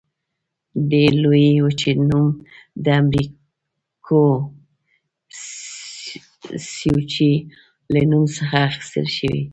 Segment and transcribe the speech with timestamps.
[0.89, 2.27] دې لویې وچې نوم
[2.83, 4.23] د امریکو
[6.69, 7.33] سپوچي
[7.93, 9.41] له نوم څخه اخیستل شوی.